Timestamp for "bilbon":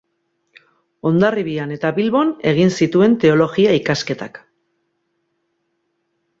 1.99-2.33